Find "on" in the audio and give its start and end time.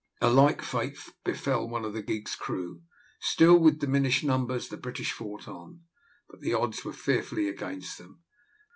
5.47-5.83